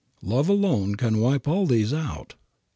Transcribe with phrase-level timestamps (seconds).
[0.23, 2.33] Love alone can wipe all these out.